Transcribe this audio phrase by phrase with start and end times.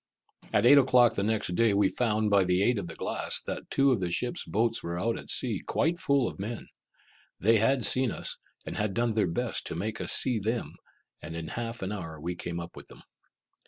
[0.51, 3.69] At eight o'clock the next day we found, by the aid of the glass, that
[3.69, 6.65] two of the ship's boats were out at sea, quite full of men.
[7.39, 8.35] They had seen us,
[8.65, 10.73] and had done their best to make us see them,
[11.21, 13.03] and in half an hour we came up with them.